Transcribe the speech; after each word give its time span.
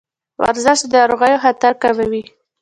ورزش 0.41 0.79
د 0.87 0.91
ناروغیو 0.99 1.41
خطر 1.43 1.73
کموي. 1.81 2.23